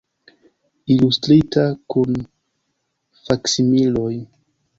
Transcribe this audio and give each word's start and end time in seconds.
Ilustrita, 0.95 1.65
kun 1.95 2.17
faksimiloj. 3.29 4.11